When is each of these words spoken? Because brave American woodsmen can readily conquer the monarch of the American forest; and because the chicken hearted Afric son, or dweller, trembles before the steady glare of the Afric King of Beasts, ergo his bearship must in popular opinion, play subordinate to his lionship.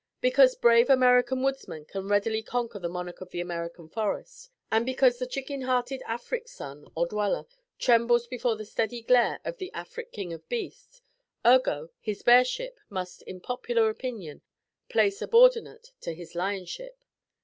Because 0.19 0.55
brave 0.55 0.89
American 0.89 1.43
woodsmen 1.43 1.85
can 1.85 2.07
readily 2.07 2.41
conquer 2.41 2.79
the 2.79 2.89
monarch 2.89 3.21
of 3.21 3.29
the 3.29 3.39
American 3.39 3.87
forest; 3.87 4.49
and 4.71 4.83
because 4.83 5.19
the 5.19 5.27
chicken 5.27 5.61
hearted 5.61 6.01
Afric 6.07 6.47
son, 6.47 6.87
or 6.95 7.05
dweller, 7.05 7.45
trembles 7.77 8.25
before 8.25 8.55
the 8.55 8.65
steady 8.65 9.03
glare 9.03 9.39
of 9.45 9.57
the 9.59 9.71
Afric 9.73 10.11
King 10.11 10.33
of 10.33 10.49
Beasts, 10.49 11.03
ergo 11.45 11.91
his 11.99 12.23
bearship 12.23 12.79
must 12.89 13.21
in 13.27 13.41
popular 13.41 13.91
opinion, 13.91 14.41
play 14.89 15.11
subordinate 15.11 15.91
to 15.99 16.15
his 16.15 16.33
lionship. 16.33 16.97